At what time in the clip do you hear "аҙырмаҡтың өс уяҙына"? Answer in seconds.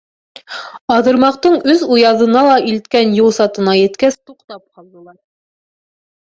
0.95-2.43